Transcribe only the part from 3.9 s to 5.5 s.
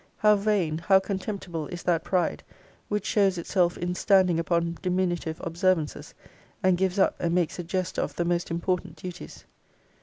standing upon diminutive